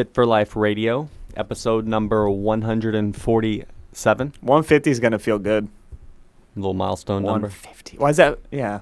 [0.00, 4.32] Fit for Life Radio, episode number 147.
[4.40, 5.68] 150 is gonna feel good.
[6.56, 7.48] Little milestone number.
[7.48, 7.98] 150.
[7.98, 8.38] Why is that?
[8.50, 8.80] Yeah.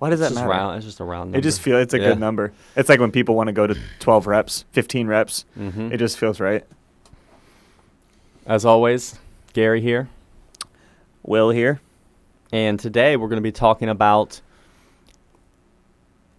[0.00, 0.48] Why does It's that matter?
[0.50, 0.78] round.
[0.78, 1.38] It's just a round number.
[1.38, 2.08] It just feels it's a Yeah.
[2.08, 2.52] good number.
[2.74, 5.44] It's like when people want to go to 12 reps, 15 reps.
[5.56, 5.92] Mhm.
[5.92, 6.64] It just feels right.
[8.44, 9.16] As always,
[9.52, 10.08] Gary here,
[11.22, 11.80] Will here.
[12.52, 14.40] and today we're going to be talking about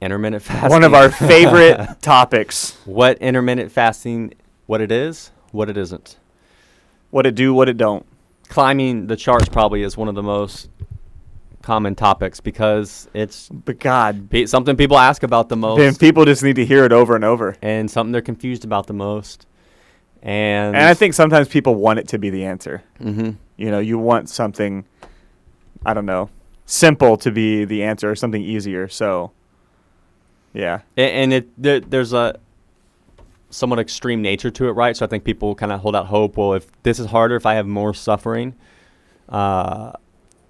[0.02, 0.70] intermittent fasting.
[0.70, 2.78] One of our favorite topics.
[2.86, 4.34] what intermittent fasting,
[4.66, 6.18] what it is, what it isn't.
[7.12, 8.06] What it do, what it don't.
[8.50, 10.70] Climbing the charts probably is one of the most
[11.62, 15.78] common topics because it's But God, pe- something people ask about the most.
[15.78, 17.56] then people just need to hear it over and over.
[17.62, 19.46] and something they're confused about the most.
[20.22, 22.84] And, And I think sometimes people want it to be the answer.
[23.00, 24.86] hmm You know, you want something,
[25.86, 26.30] I don't know,
[26.66, 28.88] simple to be the answer or something easier.
[28.88, 29.32] So,
[30.54, 30.82] yeah.
[30.98, 32.40] and, and it there, there's a
[33.52, 34.96] somewhat extreme nature to it, right?
[34.96, 36.38] So I think people kind of hold out hope.
[36.38, 38.56] Well, if this is harder, if I have more suffering,
[39.28, 39.94] uh,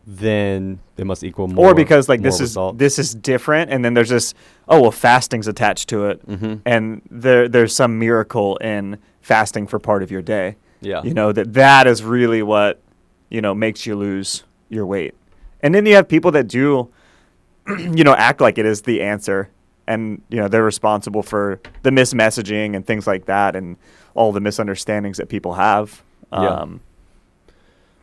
[0.05, 1.67] then it must equal more.
[1.67, 2.77] or because like this is results.
[2.79, 4.33] this is different, and then there's this
[4.67, 6.61] oh well, fasting's attached to it, Mhm.
[6.65, 10.55] and there there's some miracle in fasting for part of your day.
[10.81, 11.03] Yeah.
[11.03, 12.81] You know that that is really what
[13.29, 15.13] you know makes you lose your weight,
[15.61, 16.89] and then you have people that do,
[17.67, 19.49] you know, act like it is the answer,
[19.89, 23.75] and you know they're responsible for the mismessaging and things like that, and
[24.13, 26.01] all the misunderstandings that people have.
[26.31, 26.53] Yeah.
[26.53, 26.79] Um,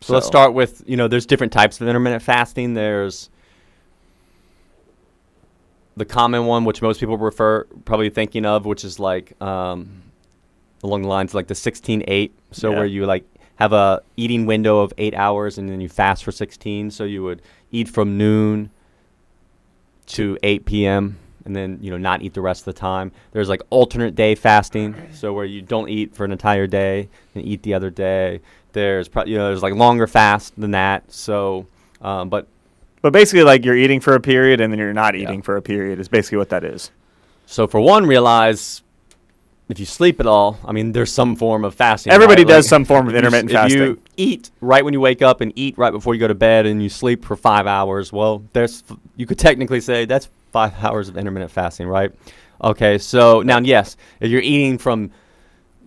[0.01, 2.73] So, let's start with you know there's different types of intermittent fasting.
[2.75, 3.29] There's
[5.95, 10.03] the common one, which most people refer probably thinking of, which is like um,
[10.83, 12.31] along the lines of like the 16-8.
[12.51, 12.77] So Yeah.
[12.77, 13.25] where you like
[13.55, 16.91] have a eating window of eight hours and then you fast for 16.
[16.91, 18.69] So you would eat from noon
[20.07, 21.17] to 8 p.m.
[21.47, 23.11] and then you know not eat the rest of the time.
[23.31, 27.43] There's like alternate day fasting, so where you don't eat for an entire day and
[27.43, 28.41] eat the other day.
[28.73, 31.11] There's pro- you know there's like longer fast than that.
[31.11, 31.65] So,
[32.01, 32.47] um, but
[33.01, 35.23] But basically, like you're eating for a period and then you're not Yeah.
[35.23, 36.91] eating for a period is basically what that is.
[37.47, 38.83] so for one, realize
[39.69, 42.11] if you sleep at all, I mean there's some form of fasting.
[42.13, 42.47] Everybody right?
[42.55, 43.79] does Like, some form of if you intermittent if fasting.
[43.79, 46.65] you eat right when you wake up and eat right before you go to bed
[46.65, 48.83] and you sleep for five hours, well, there's
[49.15, 52.11] you could technically say that's five hours of intermittent fasting, right?
[52.63, 55.11] Okay, so now yes, if you're eating from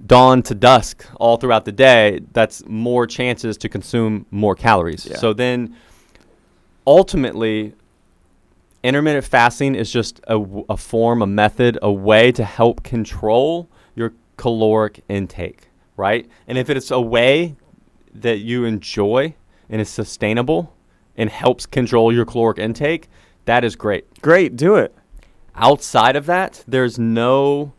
[0.07, 5.07] dawn to dusk all throughout the day, that's more chances to consume more calories.
[5.07, 5.17] Yeah.
[5.17, 5.77] So then
[6.87, 7.75] ultimately
[8.83, 15.03] intermittent fasting is just a form, a method, a way to help control your caloric
[15.09, 16.29] intake, right?
[16.47, 17.57] And if it's a way
[18.15, 19.35] that you enjoy
[19.69, 20.75] and is sustainable
[21.17, 23.09] and helps control your caloric intake,
[23.51, 24.23] that is great.
[24.23, 24.95] Great, do it.
[25.57, 27.73] Outside of that, there's no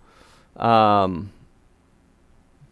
[0.58, 1.32] um,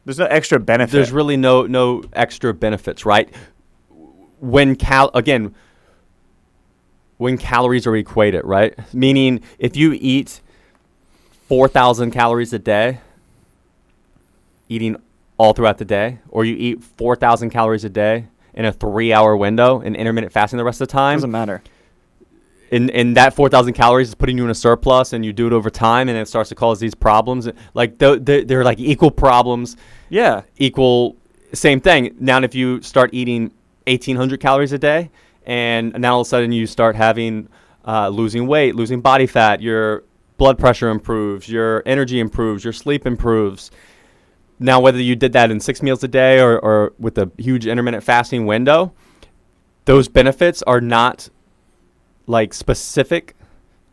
[0.04, 0.92] There's no extra benefit.
[0.92, 3.34] there's really no no extra benefits, right?
[4.42, 5.56] When cal again,
[7.18, 8.78] when calories are equated, right?
[8.94, 10.42] Meaning if you eat
[11.48, 13.00] four thousand calories a day,
[14.68, 14.98] eating
[15.38, 19.38] all throughout the day, or you eat four thousand calories a day in a three-hour
[19.38, 21.64] window and intermittent fasting the rest of the time, doesn't matter.
[22.72, 25.54] And and that 4000 calories is putting you in a surplus and you do it
[25.54, 27.50] over time and it starts to cause these problems.
[27.74, 29.78] Like th- th- they're like equal problems.
[30.10, 30.44] Yeah.
[30.58, 31.16] equal
[31.54, 32.16] same thing.
[32.20, 33.52] Now if you start eating
[33.88, 35.10] 1800 calories a day
[35.46, 37.50] and now all of a sudden you start having
[37.88, 40.04] uh, losing weight losing body fat your
[40.38, 43.72] blood pressure improves your energy improves your sleep improves.
[44.60, 47.66] Now whether you did that in six meals a day or, or with a huge
[47.66, 48.94] intermittent fasting window
[49.86, 51.30] those benefits are not
[52.30, 53.36] like specific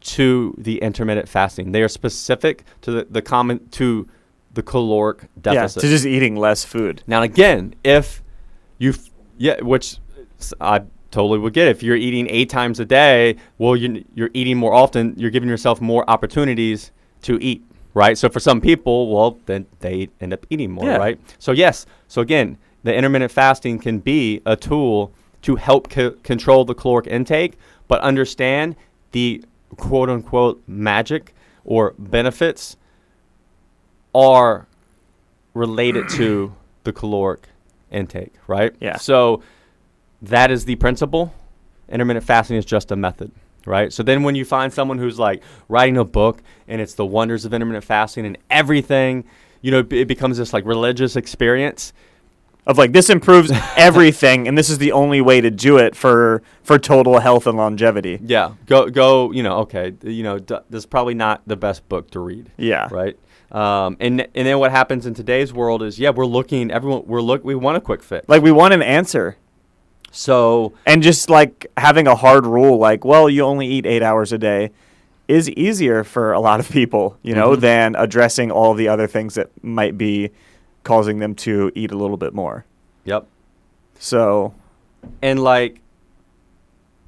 [0.00, 4.06] to the intermittent fasting they are specific to the, the common to
[4.52, 7.02] the caloric deficit Yeah, to just eating less food.
[7.06, 8.22] now again, if
[8.78, 9.98] you, f- yeah, which
[10.60, 11.68] I totally would get.
[11.68, 15.14] If you're eating eight times a day, well, you, you're eating more often.
[15.18, 16.90] You're giving yourself more opportunities
[17.22, 18.16] to eat, right?
[18.18, 20.96] So for some people, well, then they end up eating more, Yeah.
[20.96, 21.20] right?
[21.38, 21.84] So yes.
[22.08, 25.12] So again, the intermittent fasting can be a tool
[25.42, 28.76] to help co- control the caloric intake, but understand
[29.12, 29.44] the
[29.76, 31.34] quote unquote magic
[31.64, 32.76] or benefits
[34.14, 34.66] are
[35.54, 36.54] related to
[36.84, 37.48] the caloric
[37.90, 38.74] intake, right?
[38.80, 38.96] Yeah.
[38.96, 39.42] So
[40.22, 41.34] that is the principle.
[41.88, 43.30] Intermittent fasting is just a method,
[43.64, 43.92] right?
[43.92, 47.44] So then when you find someone who's like writing a book and it's the wonders
[47.44, 49.24] of intermittent fasting and everything,
[49.60, 51.92] you know, it becomes this like religious experience.
[52.66, 56.42] Of like this improves everything, and this is the only way to do it for
[56.64, 58.18] for total health and longevity.
[58.24, 58.54] Yeah.
[58.66, 62.10] Go go, you know, okay, you know, d- this is probably not the best book
[62.10, 62.50] to read.
[62.56, 62.88] Yeah.
[62.90, 63.16] right?
[63.52, 67.20] Um, and and then what happens in today's world is yeah we're looking everyone we're
[67.22, 68.28] look we want a quick fix.
[68.28, 69.36] Like we want an answer.
[70.10, 74.32] So And just like having a hard rule, like, well, you only eat eight hours
[74.32, 74.70] a day,
[75.28, 77.60] is easier for a lot of people, you know, Mhm.
[77.60, 80.30] than addressing all the other things that might be
[80.86, 82.64] causing them to eat a little bit more.
[83.04, 83.26] yep.
[83.98, 84.54] So,
[85.22, 85.80] And like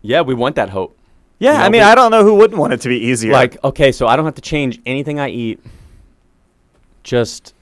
[0.02, 0.96] yeah we want that hope.
[1.38, 3.32] yeah, You I mean, we- I don't know who wouldn't want it to be easier.
[3.32, 5.60] Like okay so I don't have to change anything I eat.
[7.04, 7.54] Just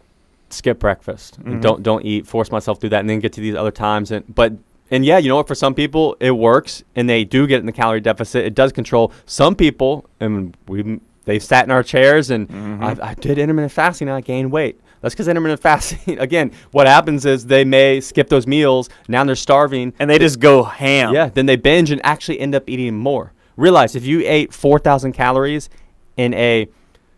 [0.51, 1.39] skip breakfast.
[1.39, 1.61] and Mhm.
[1.61, 2.27] Don't don't eat.
[2.27, 4.53] Force myself through that and then get to these other times and but.
[4.89, 5.49] And yeah, you know what?
[5.49, 8.45] For some people, it works, and they do get in the calorie deficit.
[8.45, 12.85] It does control some people, and we they've sat in our chairs, and Mhm.
[13.03, 14.79] I, I did intermittent fasting, and I gained weight.
[15.01, 16.19] That's because intermittent fasting.
[16.19, 18.89] Again, what happens is they may skip those meals.
[19.09, 21.15] Now they're starving, and they just go ham.
[21.15, 23.33] yeah, then they binge and actually end up eating more.
[23.57, 25.71] Realize if you ate 4,000 calories
[26.17, 26.69] in a,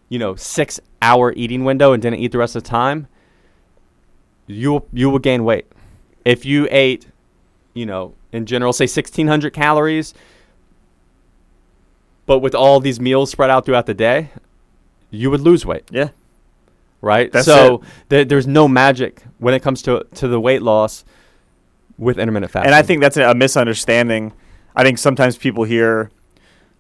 [0.09, 3.09] you know, six hour eating window and didn't eat the rest of the time,
[4.47, 5.67] you you will gain weight.
[6.25, 7.07] If you ate,
[7.75, 10.15] you know, in general, say 1,600 calories,
[12.27, 14.31] but with all these meals spread out throughout the day,
[15.11, 16.11] you would lose weight Yeah.
[17.01, 17.31] Right?
[17.33, 21.05] That's so th- there's no magic when it comes to to the weight loss
[21.97, 22.67] with intermittent fasting.
[22.69, 24.33] And I think that's a, a misunderstanding.
[24.77, 26.11] I think sometimes people hear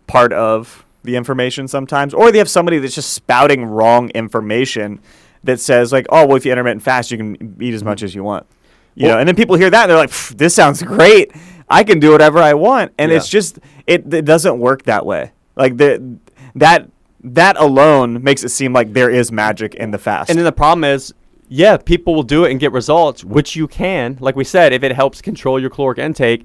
[0.06, 5.00] part of the information sometimes, or they have somebody that's just spouting wrong information
[5.44, 8.14] that says like, "Oh, well, if you intermittent fast, you can eat as much as
[8.14, 8.46] you want."
[8.94, 11.32] You Well- know, and then people hear that and they're like, "This sounds great.
[11.70, 15.32] I can do whatever I want," and it's just it, it doesn't work that way.
[15.56, 16.16] Like the
[16.56, 16.88] that
[17.22, 20.30] that alone makes it seem like there is magic in the fast.
[20.30, 21.12] and then the problem is,
[21.48, 24.82] yeah, people will do it and get results, which you can, like we said, if
[24.82, 26.44] it helps control your caloric intake,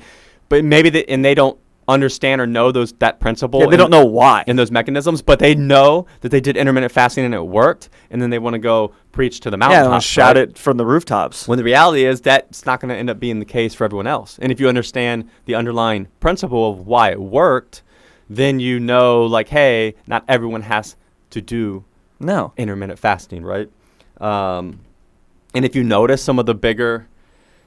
[0.50, 3.60] but maybe they, and they don't understand or know those that principle.
[3.60, 4.44] Yeah, they and- don't know why.
[4.48, 8.22] in those mechanisms, but they know that they did intermittent fasting and it worked, and
[8.22, 9.92] then they want to go preach to the yeah, mountaintop.
[9.92, 11.48] they'll shout it from the rooftops.
[11.48, 14.08] When the reality is that's not going to end up being the case for everyone
[14.08, 14.40] else.
[14.42, 17.84] And if you understand the underlying principle of why it worked,
[18.36, 20.96] then you know, like, hey, not everyone has
[21.32, 21.84] to do
[22.20, 22.54] No.
[22.58, 23.70] intermittent fasting, right?
[24.20, 24.80] Um,
[25.54, 27.08] and if you notice some of the bigger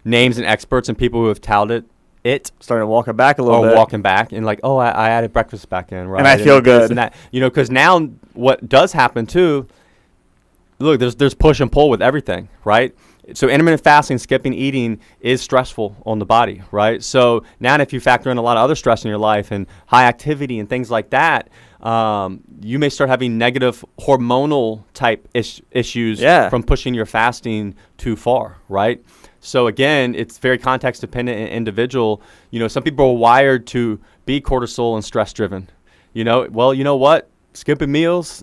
[0.05, 1.85] names and experts and people who have touted
[2.25, 3.77] it Starting to walk it back a little or bit.
[3.77, 6.19] walking back and like, oh, I, I added breakfast back in, right?
[6.19, 6.91] And i feel this good.
[6.91, 8.01] And that, you know, because now
[8.33, 9.69] what does happen too?
[10.81, 12.95] Look, there's there's push and pull with everything, right?
[13.35, 17.03] So intermittent fasting, skipping eating is stressful on the body, right?
[17.03, 19.67] So now if you factor in a lot of other stress in your life and
[19.87, 21.49] high activity and things like that,
[21.81, 26.49] um, you may start having negative hormonal type is- issues Yeah.
[26.49, 29.03] from pushing your fasting too far, right?
[29.41, 32.23] So again, it's very context dependent and individual.
[32.51, 35.69] You know, some people are wired to be cortisol and stress driven.
[36.13, 37.29] You know, well, you know what?
[37.55, 38.43] Skipping meals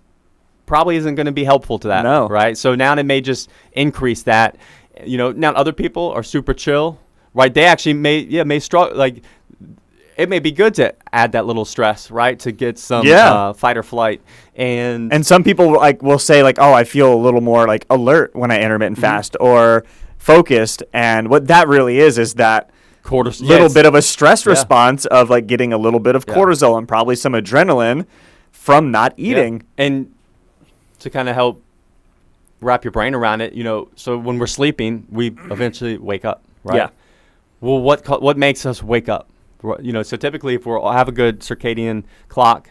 [0.66, 2.28] probably isn't going to be helpful to that, No.
[2.28, 2.58] right?
[2.58, 4.58] So now it may just increase that.
[5.06, 7.00] You know, now other people are super chill,
[7.34, 7.54] right?
[7.54, 9.24] They actually may yeah may struggle like
[10.16, 13.34] it may be good to add that little stress, right, to get some Yeah.
[13.34, 14.22] uh, fight or flight,
[14.56, 17.86] and And some people like will say like, "Oh, I feel a little more like
[17.90, 19.02] alert when I intermittent Mhm.
[19.02, 19.84] fast or
[20.20, 22.70] focused." And what that really is is that
[23.04, 24.52] cortisol little bit of a stress Yeah.
[24.52, 26.36] response of like getting a little bit of Yeah.
[26.36, 28.06] cortisol and probably some adrenaline
[28.52, 29.32] from not Yeah.
[29.32, 29.64] eating.
[29.80, 30.08] And
[31.04, 31.62] to kind of help
[32.62, 36.44] wrap your brain around it, you know, so when we're sleeping, we eventually wake up,
[36.64, 36.78] right?
[36.78, 36.90] Yeah.
[37.60, 39.30] Well, what co- what makes us wake up?
[39.82, 42.70] You know, so typically if we have a good circadian clock,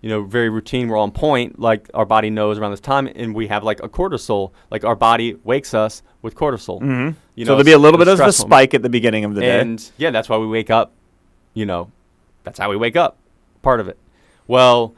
[0.00, 3.34] you know, very routine, we're on point, like our body knows around this time, and
[3.34, 6.80] we have like a cortisol, like our body wakes us with cortisol.
[6.80, 7.16] Mm-hmm.
[7.34, 9.34] You so know, there'll be a little bit of a spike at the beginning of
[9.34, 9.60] the day.
[9.60, 10.92] And yeah, that's why we wake up.
[11.54, 11.90] You know,
[12.44, 13.16] that's how we wake up.
[13.62, 13.98] Part of it.
[14.46, 14.94] Well,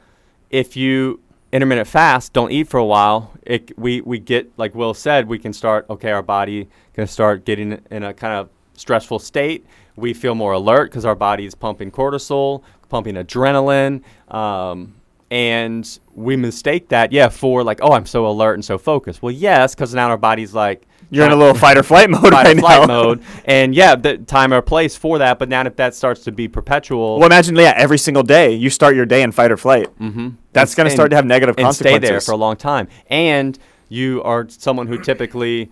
[0.49, 4.93] if you intermittent fast, don't eat for a while, it we we get like Will
[4.93, 5.85] said, we can start.
[5.89, 9.65] Okay, our body can start getting in a kind of stressful state.
[9.95, 14.03] We feel more alert because our body is pumping cortisol, pumping adrenaline.
[14.33, 14.95] Um,
[15.29, 19.21] and we mistake that, yeah, for like, oh, I'm so alert and so focused.
[19.21, 22.21] Well, yes, because now our body's like, You're in a little fight or flight mode
[22.31, 22.87] fight right or flight now.
[22.87, 23.23] mode.
[23.45, 25.39] And yeah, the time or place for that.
[25.39, 28.69] But now if that starts to be perpetual, Well, imagine yeah, every single day you
[28.69, 29.87] start your day in fight or flight.
[29.99, 30.29] mm-hmm.
[30.53, 32.07] That's going to start to have negative and consequences.
[32.07, 32.87] stay there for a long time.
[33.09, 33.57] And
[33.89, 35.71] you are someone who typically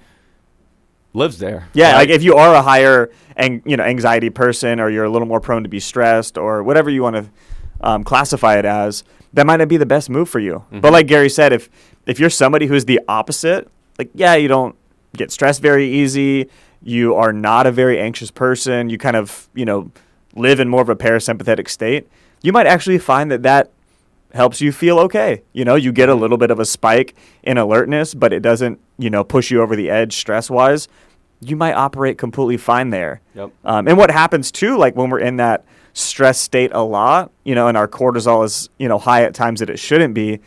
[1.13, 1.67] lives there.
[1.73, 1.95] Yeah, right?
[1.97, 5.27] like if you are a higher and you know anxiety person, or you're a little
[5.27, 7.25] more prone to be stressed, or whatever you want to
[7.81, 10.63] um, classify it as, that might not be the best move for you.
[10.71, 10.91] But Mhm.
[10.91, 11.69] like Gary said, if
[12.05, 14.75] if you're somebody who's the opposite, like yeah, you don't
[15.15, 16.49] get stressed very easy,
[16.83, 19.91] you are not a very anxious person, you kind of you know
[20.35, 22.07] live in more of a parasympathetic state,
[22.41, 23.71] you might actually find that that
[24.33, 25.41] helps you feel okay.
[25.53, 28.79] You know, you get a little bit of a spike in alertness, but it doesn't,
[28.97, 30.87] you know, push you over the edge stress wise.
[31.41, 33.21] You might operate completely fine there.
[33.33, 33.51] Yep.
[33.63, 37.55] Um, and what happens too, like when we're in that stress state a lot, you
[37.55, 40.41] know, and our cortisol is, you know, high at times that it shouldn't be,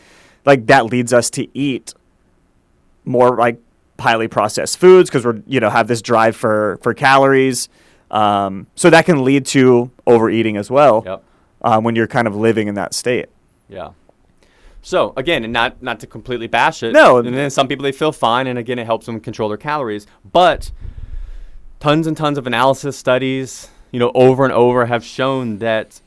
[0.44, 1.94] like that leads us to eat
[3.04, 3.58] more like
[3.98, 7.68] highly processed foods because we're, you know, have this drive for, for calories.
[8.10, 11.24] Um, so that can lead to overeating as well Yep.
[11.62, 13.26] um, when you're kind of living in that state.
[13.68, 13.90] Yeah.
[14.80, 16.92] So again, and not not to completely bash it.
[16.92, 17.18] No.
[17.18, 20.06] And then some people they feel fine, and again, it helps them control their calories.
[20.32, 20.70] But
[21.80, 26.00] tons and tons of analysis studies, you know, over and over have shown that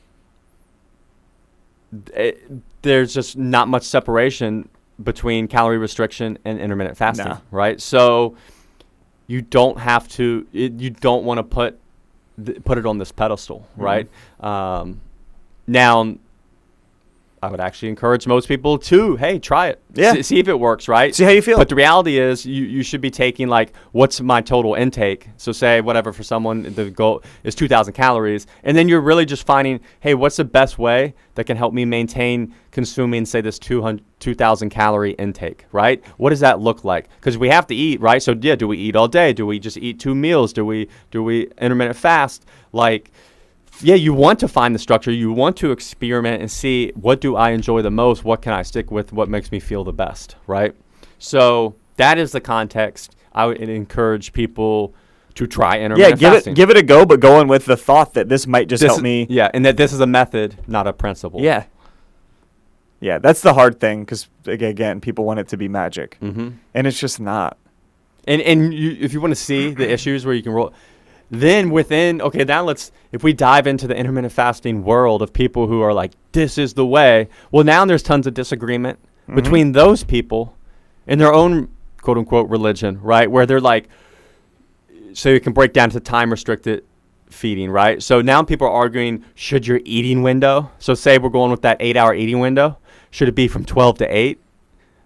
[2.14, 2.42] it,
[2.82, 4.68] there's just not much separation
[5.02, 7.38] between calorie restriction and intermittent fasting, Nah.
[7.50, 7.80] right?
[7.80, 8.36] So
[9.26, 10.46] you don't have to.
[10.52, 11.78] It, you don't want to put
[12.44, 13.82] th- put it on this pedestal, Mm-hmm.
[13.82, 14.08] right?
[14.40, 15.00] Um,
[15.66, 16.16] now,
[17.42, 19.82] I would actually encourage most people to, hey, try it.
[19.94, 20.12] Yeah.
[20.12, 21.12] See, see if it works, right?
[21.12, 21.58] See how you feel.
[21.58, 25.28] But the reality is, you, you should be taking like, what's my total intake?
[25.38, 29.44] So say whatever for someone, the goal is 2,000 calories, and then you're really just
[29.44, 34.04] finding, hey, what's the best way that can help me maintain consuming, say, this 200,
[34.20, 36.00] 2,000 calorie intake, right?
[36.18, 37.08] What does that look like?
[37.16, 38.22] Because we have to eat, right?
[38.22, 39.32] So yeah, do we eat all day?
[39.32, 40.52] Do we just eat two meals?
[40.52, 42.46] Do we do we intermittent fast?
[42.72, 43.10] Like
[43.80, 45.10] yeah, you want to find the structure.
[45.10, 48.24] You want to experiment and see what do I enjoy the most?
[48.24, 49.12] What can I stick with?
[49.12, 50.74] What makes me feel the best, right?
[51.18, 53.16] So that is the context.
[53.32, 54.94] I would encourage people
[55.34, 56.52] to try intermittent yeah, give fasting.
[56.52, 58.82] it give it a go, but go in with the thought that this might just
[58.82, 59.26] This help is- me.
[59.30, 61.40] Yeah, and that this is a method, not a principle.
[61.40, 61.64] Yeah.
[63.00, 66.50] Yeah, that's the hard thing because again, people want it to be magic, Mm-hmm.
[66.74, 67.58] and it's just not.
[68.28, 70.72] And and you, if you want to see the issues where you can roll,
[71.34, 75.66] then within okay, now let's if we dive into the intermittent fasting world of people
[75.66, 77.28] who are like this is the way.
[77.50, 78.98] Well, now there's tons of disagreement
[79.28, 79.34] Mhm.
[79.36, 80.54] between those people
[81.06, 81.68] in their own
[82.02, 83.30] quote unquote religion, right?
[83.30, 83.88] Where they're like,
[85.14, 86.84] so you can break down to time restricted
[87.30, 88.02] feeding, right?
[88.02, 91.78] So now people are arguing should your eating window, so say we're going with that
[91.80, 92.76] eight hour eating window,
[93.10, 94.38] should it be from 12 to 8,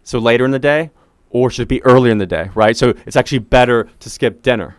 [0.03, 0.91] so later in the day,
[1.31, 2.77] or should it be earlier in the day, right?
[2.77, 4.77] So it's actually better to skip dinner.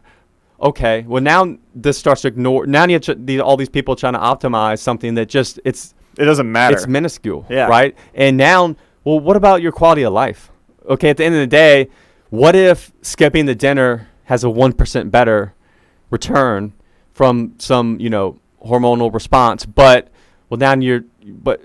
[0.62, 2.66] Okay, well now this starts to ignore.
[2.66, 6.26] Now you ch- the, all these people trying to optimize something that just it's It
[6.26, 6.76] doesn't matter.
[6.76, 7.68] it's minuscule, Yeah.
[7.68, 7.96] right?
[8.16, 10.52] And now, well, what about your quality of life?
[10.90, 11.90] Okay, at the end of the day,
[12.32, 15.54] what if skipping the dinner has a one percent better
[16.10, 16.74] return
[17.14, 19.64] from some, you know, hormonal response?
[19.66, 20.08] But
[20.50, 21.62] well, now you're, but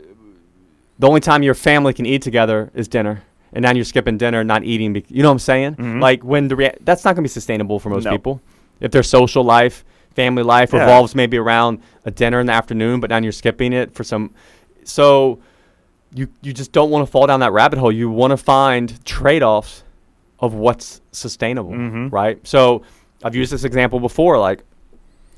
[0.99, 3.23] the only time your family can eat together is dinner,
[3.55, 4.93] and now you're skipping dinner, not eating.
[4.93, 5.77] Bec- you know what I'm saying?
[5.77, 6.01] Mhm.
[6.03, 8.11] Like when the rea- that's not gonna be sustainable for most No.
[8.13, 8.41] people.
[8.83, 9.85] If their social life,
[10.15, 10.81] family life Yeah.
[10.81, 14.31] revolves maybe around a dinner in the afternoon, but now you're skipping it for some.
[14.85, 15.39] So
[16.15, 17.91] you you just don't want to fall down that rabbit hole.
[17.93, 19.85] You want to find trade-offs
[20.41, 22.13] of what's sustainable, Mhm.
[22.13, 22.39] right?
[22.47, 22.83] So
[23.25, 24.65] I've used this example before, like,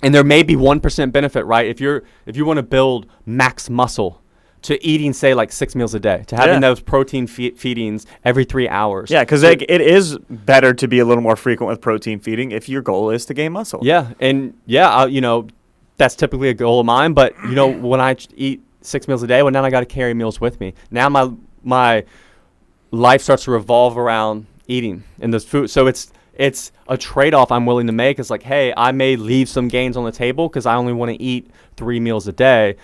[0.03, 1.67] and there may be one percent benefit, right?
[1.67, 4.21] If you're if you want to build max muscle.
[4.65, 6.69] To eating, say, like six meals a day, to having Yeah.
[6.69, 9.11] those protein fe- feedings every three hours.
[9.11, 12.51] yeah, because So- it is better to be a little more frequent with protein feeding
[12.51, 13.81] if your goal is to gain muscle.
[13.83, 15.47] Yeah, and yeah, I, you know,
[15.99, 17.13] that's typically a goal of mine.
[17.13, 19.87] But you know, when I eat six meals a day, well, now I got to
[19.87, 20.73] carry meals with me.
[20.91, 21.31] Now my
[21.63, 22.05] my
[22.91, 25.69] life starts to revolve around eating and this food.
[25.71, 28.19] So it's it's a trade off I'm willing to make.
[28.19, 31.13] It's like, hey, I may leave some gains on the table because I only want
[31.13, 32.75] to eat three meals a day.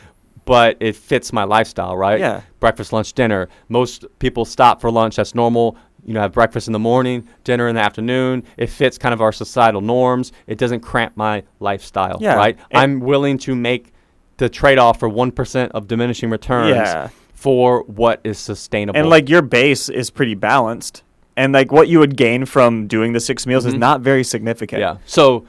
[0.45, 2.19] But it fits my lifestyle, right?
[2.19, 2.41] Yeah.
[2.61, 3.49] Breakfast, lunch, dinner.
[3.69, 5.17] Most people stop for lunch.
[5.17, 5.77] That's normal.
[6.05, 8.43] You know, have breakfast in the morning, dinner in the afternoon.
[8.57, 10.33] It fits kind of our societal norms.
[10.47, 12.35] It doesn't cramp my lifestyle, Yeah.
[12.37, 12.57] right?
[12.71, 13.93] And- I'm willing to make
[14.39, 17.09] the trade-off for one percent of diminishing returns Yeah.
[17.35, 18.99] for what is sustainable.
[18.99, 21.03] And like your base is pretty balanced,
[21.37, 23.79] and like what you would gain from doing the six meals is Mhm.
[23.81, 24.81] not very significant.
[24.81, 24.97] Yeah.
[25.05, 25.45] So,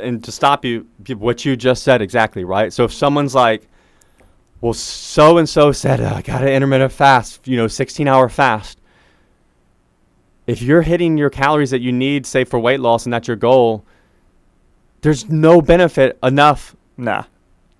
[0.00, 2.72] and to stop you, what you just said exactly, right?
[2.72, 3.66] So if someone's like,
[4.60, 8.28] well, so and so said, uh, I got an intermittent fast, you know, 16 hour
[8.28, 8.78] fast.
[10.46, 13.36] If you're hitting your calories that you need, say for weight loss, and that's your
[13.36, 13.84] goal,
[15.02, 17.24] there's no benefit enough Nah.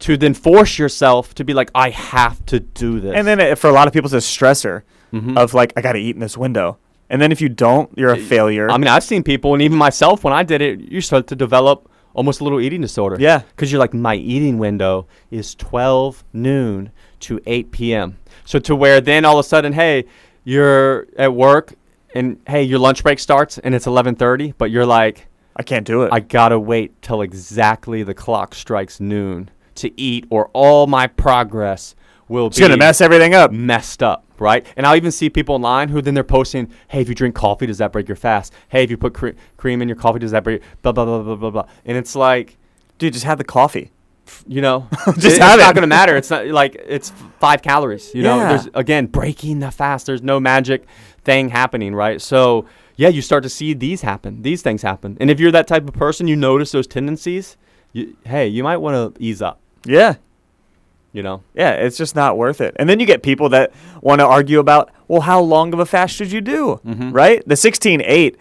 [0.01, 3.13] to then force yourself to be like, I have to do this.
[3.15, 4.83] And then it, for a lot of people, it's a stressor
[5.13, 5.37] Mhm.
[5.37, 6.79] of like, I got to eat in this window.
[7.11, 8.71] And then if you don't, you're a failure.
[8.71, 11.35] I mean, I've seen people, and even myself, when I did it, you start to
[11.37, 13.17] develop almost a little eating disorder.
[13.19, 13.39] Yeah.
[13.39, 16.91] Because you're like, my eating window is 12 noon
[17.21, 18.19] to 8 p.m.
[18.45, 20.05] So to where then all of a sudden, hey,
[20.45, 21.75] you're at work,
[22.15, 26.03] and hey, your lunch break starts, and it's 11:30, but you're like, I can't do
[26.03, 26.13] it.
[26.13, 31.95] I gotta wait till exactly the clock strikes noon to eat, or all my progress
[32.31, 33.53] will It's be gonna mess everything up.
[33.53, 34.65] messed up, right?
[34.77, 37.67] And I'll even see people online who then they're posting, "Hey, if you drink coffee,
[37.67, 38.53] does that break your fast?
[38.69, 41.23] Hey, if you put cre- cream in your coffee, does that break?" Blah blah blah
[41.23, 41.67] blah blah blah.
[41.85, 42.57] And it's like,
[42.99, 43.91] Dude, just have the coffee.
[44.47, 44.87] you know,
[45.19, 45.67] Just have it- have it's it.
[45.67, 46.17] not gonna matter.
[46.17, 48.15] It's not like it's five calories.
[48.15, 50.07] You know, there's again breaking the fast.
[50.07, 50.87] There's no magic
[51.25, 52.21] thing happening, right?
[52.21, 54.43] So yeah, you start to see these happen.
[54.43, 55.17] These things happen.
[55.21, 57.57] And if you're that type of person, you notice those tendencies.
[57.93, 59.59] You, hey, you might want to ease up.
[59.85, 60.15] Yeah.
[61.13, 62.75] You know, Yeah, it's just not worth it.
[62.79, 65.87] And then you get people that want to argue about, well, how long of a
[65.87, 66.81] fast should you do?
[66.87, 67.13] Mhm.
[67.13, 67.43] Right?
[67.47, 68.37] The 16-8,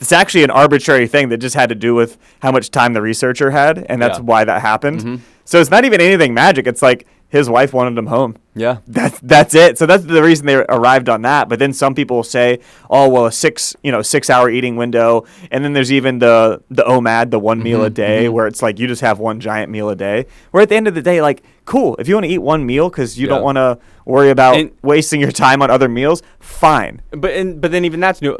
[0.00, 3.02] it's actually an arbitrary thing that just had to do with how much time the
[3.02, 4.24] researcher had, and that's Yeah.
[4.24, 5.00] why that happened.
[5.00, 5.20] Mhm.
[5.44, 6.66] So it's not even anything magic.
[6.66, 8.36] It's like his wife wanted him home.
[8.54, 8.76] yeah.
[8.86, 9.76] That's that's it.
[9.78, 11.48] So that's the reason they arrived on that.
[11.48, 15.24] But then some people say, oh well, a six you know six hour eating window,
[15.50, 18.32] and then there's even the the OMAD, the one meal a day, mhm.
[18.32, 20.26] where it's like you just have one giant meal a day.
[20.52, 22.64] Where at the end of the day, like cool, if you want to eat one
[22.64, 23.34] meal because you Yeah.
[23.34, 27.02] don't want to worry about And- wasting your time on other meals, fine.
[27.10, 28.34] But and, but then even that's new.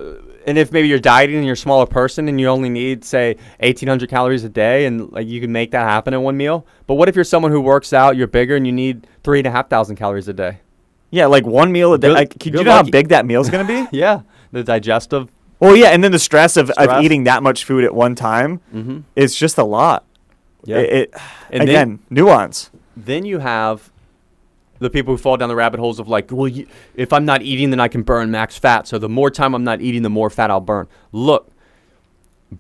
[0.47, 3.35] And if maybe you're dieting and you're a smaller person and you only need say
[3.61, 6.65] 1,800 calories a day and like you can make that happen in one meal.
[6.87, 9.47] But what if you're someone who works out, you're bigger, and you need three and
[9.47, 10.59] a half thousand calories a day?
[11.11, 12.09] Yeah, like one meal a day.
[12.09, 13.87] Good- Like, do you know how big that meal's gonna be?
[13.97, 14.21] Yeah,
[14.53, 15.29] the digestive.
[15.59, 18.61] well, yeah, and then the stress of, of eating that much food at one time
[18.73, 18.99] Mm-hmm.
[19.17, 20.05] is just a lot.
[20.65, 20.79] Yeah.
[20.79, 21.15] It, it-
[21.51, 22.71] And then- nuance.
[22.97, 23.93] Then you have
[24.79, 27.43] the people who fall down the rabbit holes of like, well, you, if I'm not
[27.43, 28.87] eating, then I can burn max fat.
[28.87, 30.87] So the more time I'm not eating, the more fat I'll burn.
[31.13, 31.51] Look,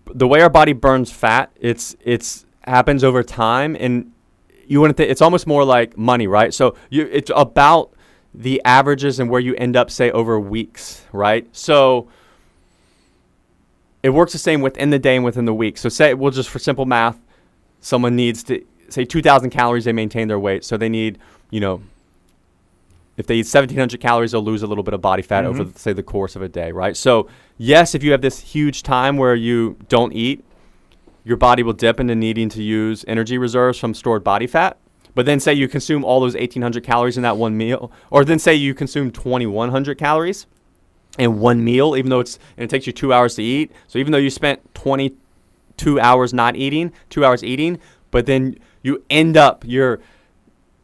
[0.07, 4.12] the way our body burns fat, it's it's happens over time, and
[4.66, 6.52] you wouldn't think it's almost more like money, right?
[6.52, 7.93] So you it's about
[8.35, 11.49] the averages and where you end up, say, over weeks, right?
[11.56, 12.08] So
[14.02, 15.78] it works the same within the day and within the week.
[15.78, 17.19] So say we'll just for simple math,
[17.80, 21.19] someone needs to say 2,000 calories, they maintain their weight, so they need,
[21.51, 21.81] you know,
[23.17, 25.79] if they eat 1,700 calories, they'll lose a little bit of body fat over, Mhm.
[25.79, 26.97] say, the course of a day, right?
[26.97, 30.45] So yes, if you have this huge time where you don't eat,
[31.25, 34.77] your body will dip into needing to use energy reserves from stored body fat.
[35.15, 38.39] But then say you consume all those 1,800 calories in that one meal, or then
[38.39, 40.47] say you consume 2,100 calories
[41.19, 43.73] in one meal, even though it's and it takes you two hours to eat.
[43.89, 47.79] So even though you spent 22 hours not eating, two hours eating,
[48.11, 50.01] but then you end up your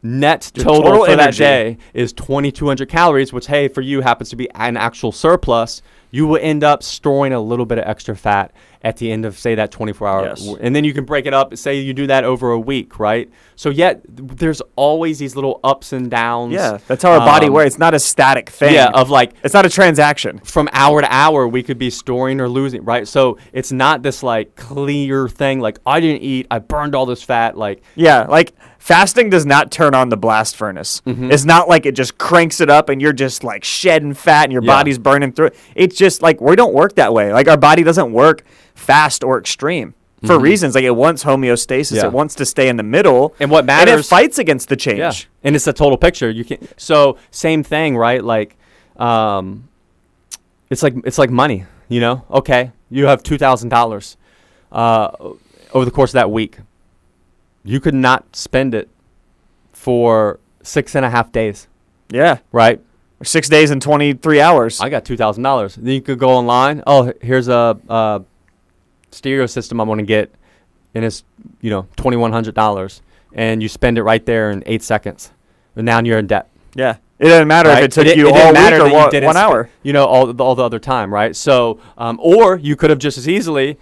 [0.03, 4.29] net Your total, total for that day is 2,200 calories, which hey for you happens
[4.31, 5.81] to be an actual surplus.
[6.11, 8.51] You will end up storing a little bit of extra fat
[8.83, 10.39] at the end of say that 24 hour Yes.
[10.41, 12.59] w- and then you can break it up and say you do that over a
[12.59, 17.19] week right so yet there's always these little ups and downs Yeah, that's how our
[17.25, 17.67] body um, works.
[17.67, 18.73] It's not a static thing.
[18.73, 20.39] yeah of like it's not a transaction.
[20.39, 24.21] from hour to hour we could be storing or losing right so it's not this
[24.23, 28.53] like clear thing like i didn't eat i burned all this fat like Yeah, like
[28.79, 31.01] fasting does not turn on the blast furnace.
[31.07, 31.31] Mhm.
[31.31, 34.51] It's not like it just cranks it up and you're just like shedding fat and
[34.51, 34.73] your Yeah.
[34.73, 35.55] body's burning through it.
[35.73, 37.31] It's just like we don't work that way.
[37.31, 38.43] Like our body doesn't work
[38.83, 39.93] fast or extreme
[40.25, 40.73] for reasons.
[40.75, 41.87] Like it wants homeostasis.
[41.87, 41.95] Mm-hmm.
[41.97, 42.05] Yeah.
[42.07, 43.33] It wants to stay in the middle.
[43.39, 43.91] And what matters?
[43.91, 44.99] And it fights against the change.
[44.99, 45.11] yeah
[45.45, 48.55] and it's a total picture you can so same thing right like
[48.95, 49.67] um
[50.69, 54.15] it's like it's like money you know okay you have $2000
[54.71, 55.11] uh
[55.73, 56.59] over the course of that week
[57.65, 58.87] you could not spend it
[59.73, 61.67] for six and a half days
[62.09, 62.37] Yeah.
[62.53, 62.79] right
[63.23, 64.81] Six days and 23 hours.
[64.81, 65.75] I got two thousand dollars.
[65.75, 66.83] Then you could go online.
[66.85, 68.19] Oh, here's a, uh
[69.13, 70.33] stereo system I'm gonna get,
[70.93, 71.23] and it's
[71.61, 73.01] you know twenty one hundred dollars,
[73.33, 75.31] and you spend it right there in eight seconds,
[75.75, 76.49] and now you're in debt.
[76.75, 76.97] yeah.
[77.19, 77.83] It doesn't matter right?
[77.83, 79.69] if it took di- you didn't all week or one, one hour.
[79.81, 81.33] You know all the, all the other time, right?
[81.33, 83.77] So, um, or you could have just as easily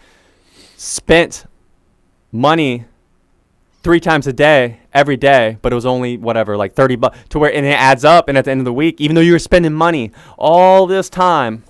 [0.75, 1.45] spent
[2.31, 2.85] money
[3.83, 7.39] three times a day every day but it was only whatever like 30 bucks to
[7.39, 9.31] where and it adds up and at the end of the week even though you
[9.31, 11.63] were spending money all this time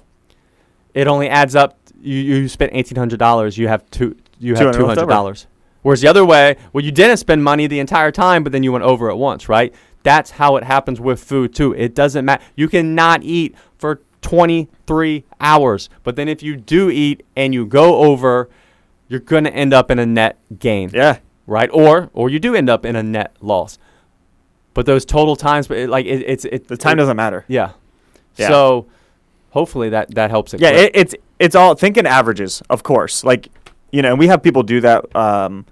[0.93, 4.99] it only adds up you, you spent $1800 you have two you have 200 left
[5.01, 5.11] over.
[5.33, 5.45] $200
[5.83, 8.71] whereas the other way well you didn't spend money the entire time but then you
[8.71, 12.43] went over it once right that's how it happens with food too it doesn't matter
[12.55, 17.97] you cannot eat for 23 hours but then if you do eat and you go
[17.97, 18.49] over
[19.07, 21.19] you're going to end up in a net gain Yeah.
[21.45, 21.69] right?
[21.73, 23.77] Or or you do end up in a net loss.
[24.73, 27.43] But those total times, but it, like it, it's it The time it- doesn't matter.
[27.49, 27.71] Yeah.
[28.37, 28.47] Yeah.
[28.47, 28.87] So
[29.51, 30.59] hopefully that that helps it.
[30.61, 33.23] Yeah, it, it's it's all thinking averages, of course.
[33.23, 33.47] Like,
[33.91, 35.65] you know, and we have people do that um,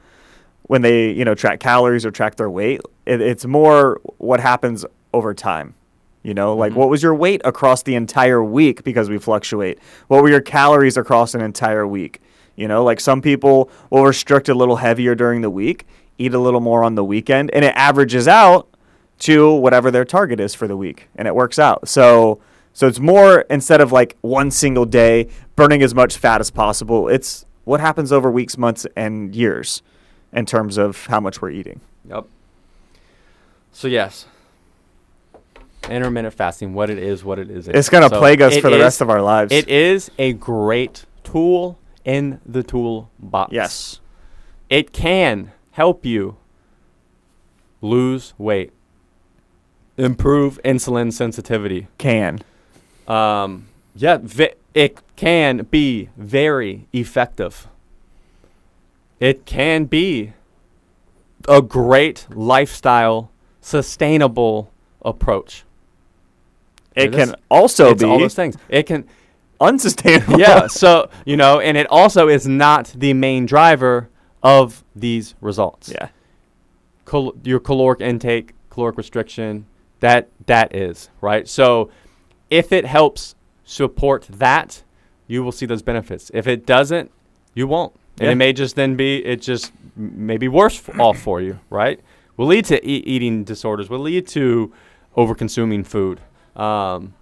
[0.63, 2.81] when they you know track calories or track their weight.
[3.05, 5.73] It, it's more what happens over time.
[6.21, 6.75] You know, like Mhm.
[6.75, 9.79] what was your weight across the entire week because we fluctuate?
[10.09, 12.21] What were your calories across an entire week?
[12.57, 15.87] You know, like some people will restrict a little heavier during the week,
[16.17, 18.67] eat a little more on the weekend, and it averages out
[19.19, 21.87] to whatever their target is for the week, and it works out.
[21.87, 22.41] So
[22.79, 27.09] so it's more instead of like one single day burning as much fat as possible.
[27.09, 29.81] It's what happens over weeks, months, and years
[30.31, 31.81] in terms of how much we're eating.
[32.09, 32.25] Yep.
[33.73, 34.27] So yes,
[35.89, 37.75] intermittent fasting, what it is, what it isn't.
[37.75, 39.51] It's gonna So plague us for the is- rest of our lives.
[39.51, 43.51] It is a great tool in the toolbox.
[43.51, 43.99] yes.
[44.69, 46.37] It can help you
[47.81, 48.71] lose weight,
[49.97, 51.87] improve insulin sensitivity.
[51.97, 52.39] Can.
[53.09, 57.67] Um, yeah, vi- it can be very effective.
[59.19, 60.33] It can be
[61.47, 64.71] a great lifestyle, sustainable
[65.03, 65.63] approach.
[66.95, 68.57] It It can is- also be all those things.
[68.69, 69.05] It can,
[69.59, 70.39] unsustainable.
[70.39, 70.67] yeah.
[70.69, 74.09] So you know, and it also is not the main driver
[74.43, 75.91] of these results.
[75.91, 76.09] yeah.
[77.05, 79.65] cal- your caloric intake, caloric restriction,
[79.99, 81.47] that that is right.
[81.47, 81.89] So
[82.49, 84.83] if it helps support that,
[85.27, 86.31] you will see those benefits.
[86.33, 87.11] If it doesn't,
[87.53, 88.31] you won't, and Yeah.
[88.31, 91.59] it may just then be it just may be worse off for you.
[91.69, 91.99] Right?
[92.37, 93.89] Will lead to e- eating disorders.
[93.89, 94.71] Will lead to
[95.15, 96.19] over consuming food.
[96.55, 97.13] Um,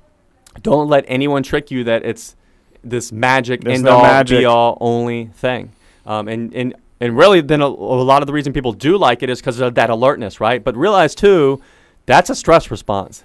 [0.62, 2.36] don't let anyone trick you that it's
[2.84, 4.40] this magic There's end no all magic.
[4.40, 5.72] be all only thing.
[6.06, 9.22] Um, and, and and really, then a, a lot of the reason people do like
[9.22, 10.64] it is because of that alertness, right?
[10.64, 11.62] But realize too,
[12.08, 13.24] that's a stress response.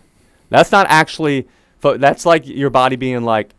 [0.51, 1.47] That's not actually.
[1.83, 3.55] Fo- That's like your body being like,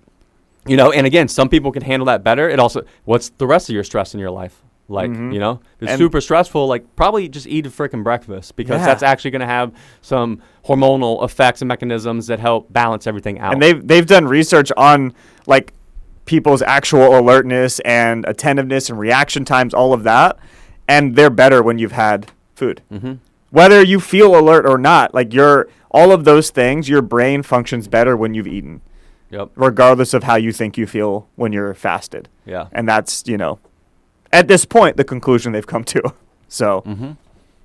[0.65, 0.91] you know.
[0.91, 2.49] And again, some people can handle that better.
[2.49, 5.11] It also, what's the rest of your stress in your life like?
[5.11, 5.31] Mhm.
[5.33, 6.65] You know, it's And- super stressful.
[6.67, 8.85] Like probably just eat a freaking breakfast because Yeah.
[8.87, 13.53] that's actually going to have some hormonal effects and mechanisms that help balance everything out.
[13.53, 15.13] And they've they've done research on
[15.45, 15.73] like
[16.25, 20.37] people's actual alertness and attentiveness and reaction times, all of that,
[20.87, 22.81] and they're better when you've had food.
[22.91, 23.13] mm-hmm.
[23.53, 27.87] Whether you feel alert or not, like your all of those things, your brain functions
[27.87, 28.81] better when you've eaten,
[29.29, 29.51] Yep.
[29.55, 32.29] regardless of how you think you feel when you're fasted.
[32.45, 32.65] Yeah.
[32.71, 33.59] And that's you know,
[34.31, 36.01] at this point, the conclusion they've come to.
[36.47, 37.11] So Mm-hmm.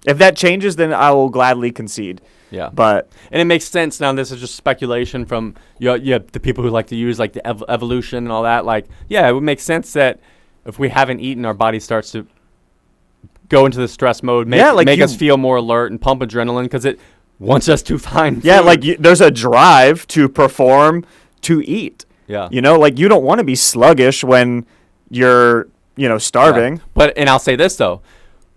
[0.06, 2.20] if that changes, then I will gladly concede.
[2.50, 2.70] Yeah.
[2.72, 4.12] But And it makes sense now.
[4.14, 7.32] This is just speculation from you know, yeah, the people who like to use like
[7.34, 8.64] the ev- evolution and all that.
[8.64, 10.20] Like, yeah, it would make sense that
[10.66, 12.26] if we haven't eaten, our body starts to
[13.48, 16.00] go into the stress mode, make, Yeah, like make you- us feel more alert and
[16.00, 16.98] pump adrenaline because it
[17.38, 18.44] wants us to find.
[18.44, 18.66] yeah, food.
[18.66, 21.04] like you, there's a drive to perform,
[21.42, 22.04] to eat.
[22.26, 24.66] yeah, You know, like you don't want to be sluggish when
[25.10, 26.76] you're, you know, starving.
[26.76, 26.82] Yeah.
[26.94, 28.02] But and I'll say this though,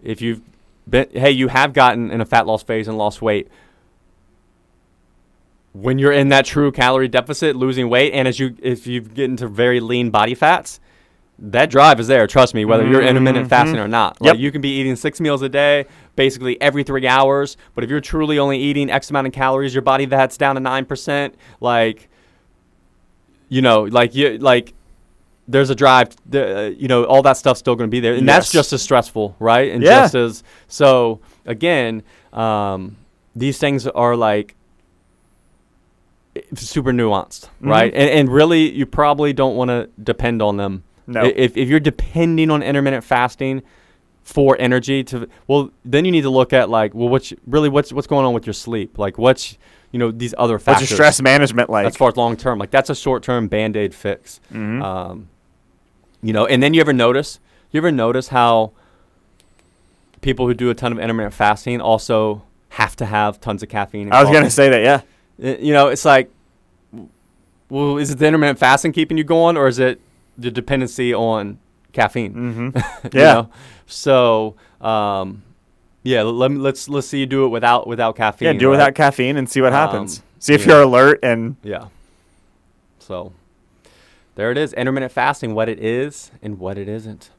[0.03, 0.41] if you've
[0.89, 3.47] been, hey, you have gotten in a fat loss phase and lost weight.
[5.73, 9.25] When you're in that true calorie deficit, losing weight, and as you if you get
[9.29, 10.80] into very lean body fats,
[11.43, 12.27] that drive is there.
[12.27, 13.49] Trust me, whether you're intermittent Mhm.
[13.49, 14.17] fasting or not.
[14.21, 14.33] Yep.
[14.33, 17.57] Like you can be eating six meals a day, basically every three hours.
[17.73, 20.61] But if you're truly only eating X amount of calories, your body that's down to
[20.61, 21.33] nine percent.
[21.59, 22.09] Like,
[23.49, 24.73] you know, like you like
[25.47, 28.29] there's a drive, uh, you know, all that stuff's still going to be there, and
[28.29, 29.71] that's just as stressful, right?
[29.71, 30.01] And Yeah.
[30.03, 31.19] just as so.
[31.47, 32.97] Again, um,
[33.35, 34.55] these things are like
[36.55, 37.91] super nuanced, right?
[37.91, 37.97] Mhm.
[37.97, 40.83] And, and really, you probably don't want to depend on them.
[41.13, 41.23] No.
[41.25, 43.61] If if you're depending on intermittent fasting
[44.23, 47.91] for energy to, well, then you need to look at like, well, what's really what's
[47.91, 48.97] what's going on with your sleep?
[48.97, 49.57] Like, what's
[49.91, 51.85] you know these other What's factors your stress management like?
[51.85, 52.59] as far as long term.
[52.59, 54.39] Like that's a short term band aid fix.
[54.53, 54.81] Mhm.
[54.81, 55.27] Um,
[56.21, 57.39] you know, and then you ever notice?
[57.71, 58.71] You ever notice how
[60.21, 64.11] people who do a ton of intermittent fasting also have to have tons of caffeine?
[64.13, 65.01] I was going to say that, yeah.
[65.59, 66.29] You know, it's like,
[67.69, 69.99] well, is it the intermittent fasting keeping you going, or is it
[70.37, 71.59] the dependency on
[71.93, 72.33] caffeine?
[72.33, 73.07] Mm-hmm.
[73.13, 73.33] You Yeah.
[73.33, 73.49] know?
[73.85, 75.43] So, um,
[76.03, 78.45] yeah, let me, let's let's see you do it without without caffeine.
[78.47, 78.71] Yeah, do it right?
[78.71, 80.19] without caffeine and see what happens.
[80.19, 80.73] Um, See if yeah.
[80.73, 81.87] you're alert and Yeah.
[82.99, 83.33] So
[84.35, 84.73] there it is.
[84.73, 87.29] Intermittent fasting, what it is and what it isn't.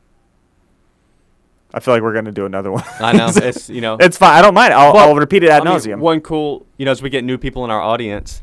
[1.74, 2.84] I feel like we're going to do another one.
[3.00, 3.28] I know.
[3.34, 4.38] it's you know it's fine.
[4.38, 4.74] I don't mind.
[4.74, 5.98] I'll, Well, I'll repeat it ad I mean, nauseum.
[5.98, 8.42] one cool you know, as we get new people in our audience,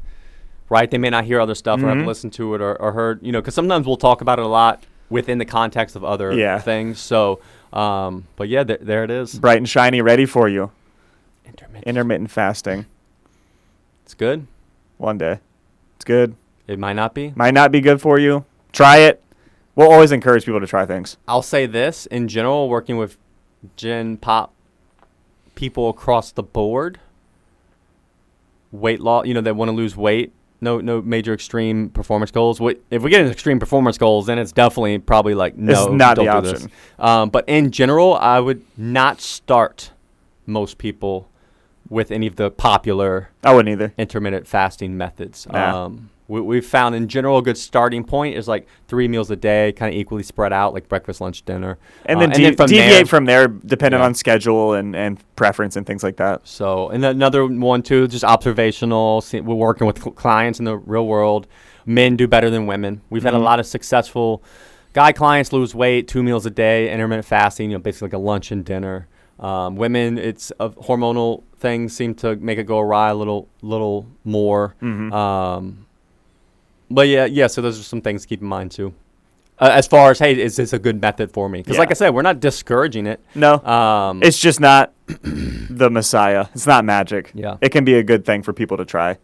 [0.69, 0.89] right?
[0.89, 1.89] They may not hear other stuff or Mhm.
[1.89, 4.45] haven't listened to it or, or heard, you know, because sometimes we'll talk about it
[4.45, 6.59] a lot within the context of other Yeah.
[6.59, 6.99] things.
[6.99, 7.39] So
[7.73, 9.37] um but yeah, th- there it is.
[9.39, 10.71] Bright and shiny, ready for you.
[11.45, 11.85] Intermittent.
[11.87, 12.85] Intermittent fasting.
[14.03, 14.47] it's good.
[14.97, 15.39] One day.
[15.95, 16.35] It's good.
[16.67, 17.31] It might not be.
[17.35, 18.43] Might not be good for you.
[18.71, 19.21] Try it.
[19.75, 21.17] We'll always encourage people to try things.
[21.27, 23.17] I'll say this in general, working with
[23.75, 24.51] Gen Pop
[25.55, 26.99] people across the board,
[28.71, 32.59] weight loss, you know, they want to lose weight, no, no major extreme performance goals.
[32.59, 36.17] What if we get into extreme performance goals, then it's definitely probably like no, not
[36.17, 36.53] the option.
[36.53, 36.67] This.
[36.97, 39.91] Um, but in general, I would not start
[40.45, 41.29] most people
[41.89, 43.93] with any of the popular I wouldn't either.
[43.97, 45.47] intermittent fasting methods.
[45.51, 45.85] Nah.
[45.85, 49.35] Um, we, we've found in general a good starting point is like three meals a
[49.35, 52.67] day, kind of equally spread out, like breakfast, lunch, dinner, And Uh, then, de- from
[52.67, 54.05] deviate there- from there, depending Yeah.
[54.05, 56.47] on schedule and, and preference and things like that.
[56.47, 59.21] So, and another one too, just observational.
[59.21, 61.47] See, we're working with cl- clients in the real world.
[61.85, 63.01] Men do better than women.
[63.09, 63.43] We've had a Mhm.
[63.43, 64.43] lot of successful
[64.93, 67.71] guy clients lose weight, two meals a day, intermittent fasting.
[67.71, 69.07] You know, basically like a lunch and dinner.
[69.39, 74.05] Um, women, it's uh, hormonal things seem to make it go awry a little, little
[74.25, 74.75] more.
[74.81, 75.13] Mhm.
[75.13, 75.85] Um,
[76.89, 77.47] but yeah, yeah.
[77.47, 78.93] So those are some things to keep in mind too.
[79.59, 81.59] Uh, as far as hey, is this a good method for me?
[81.61, 83.19] Because like I said, we're not discouraging it.
[83.35, 86.45] No, Um, it's just not the Messiah.
[86.53, 87.31] It's not magic.
[87.33, 87.57] Yeah.
[87.59, 89.17] It can be a good thing for people to try.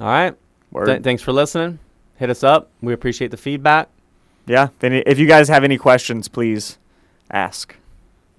[0.00, 0.34] all right.
[0.72, 0.86] Word.
[0.86, 1.78] Th- thanks for listening.
[2.16, 2.70] Hit us up.
[2.80, 3.88] We appreciate the feedback.
[4.46, 4.68] yeah.
[4.78, 6.78] Then i- if you guys have any questions, please
[7.30, 7.76] ask,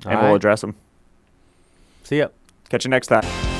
[0.05, 0.35] and All we'll right.
[0.37, 0.75] address them.
[2.03, 2.29] See ya.
[2.69, 3.50] Catch you next time.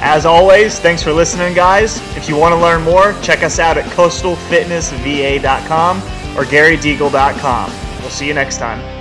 [0.00, 1.98] As always, thanks for listening, guys.
[2.16, 5.98] If you want to learn more, check us out at coastalfitnessva.com
[6.36, 7.72] or garydeagle.com.
[8.00, 8.97] We'll see you next time.